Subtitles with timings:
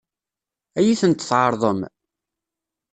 [0.79, 1.79] Ad iyi-tent-tɛeṛḍem?